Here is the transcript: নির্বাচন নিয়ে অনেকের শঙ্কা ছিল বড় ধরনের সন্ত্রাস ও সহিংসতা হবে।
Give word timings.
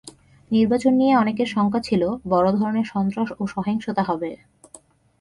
নির্বাচন 0.51 0.93
নিয়ে 0.93 1.13
অনেকের 1.15 1.47
শঙ্কা 1.47 1.79
ছিল 1.79 2.01
বড় 2.27 2.47
ধরনের 2.51 2.87
সন্ত্রাস 2.93 3.29
ও 3.39 3.43
সহিংসতা 3.47 4.03
হবে। 4.03 4.31